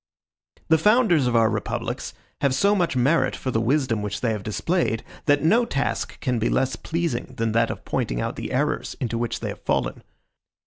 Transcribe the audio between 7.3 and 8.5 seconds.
than that of pointing out